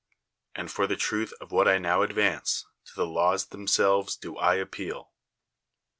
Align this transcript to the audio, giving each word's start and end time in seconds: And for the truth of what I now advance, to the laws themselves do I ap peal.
And 0.55 0.71
for 0.71 0.87
the 0.87 0.95
truth 0.95 1.31
of 1.39 1.51
what 1.51 1.67
I 1.67 1.77
now 1.77 2.01
advance, 2.01 2.65
to 2.85 2.95
the 2.95 3.05
laws 3.05 3.45
themselves 3.49 4.15
do 4.15 4.35
I 4.35 4.59
ap 4.59 4.71
peal. 4.71 5.11